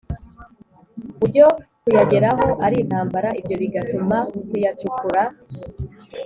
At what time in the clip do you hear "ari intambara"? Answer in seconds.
2.65-3.29